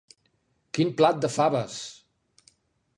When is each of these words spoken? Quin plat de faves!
Quin 0.77 0.95
plat 1.03 1.21
de 1.27 1.31
faves! 1.37 1.79